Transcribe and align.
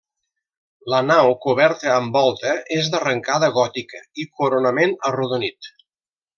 La 0.93 1.01
nau 1.09 1.33
coberta 1.43 1.91
amb 1.97 2.17
volta 2.17 2.55
és 2.79 2.91
d'arrencada 2.95 3.53
gòtica 3.61 4.03
i 4.25 4.29
coronament 4.41 4.99
arrodonit. 5.13 5.75